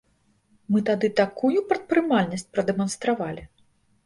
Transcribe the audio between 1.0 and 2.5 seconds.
такую прадпрымальнасць